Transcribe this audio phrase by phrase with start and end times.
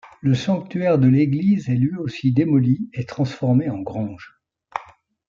[0.21, 4.35] Le sanctuaire de l’église est lui aussi démoli et transformé en grange.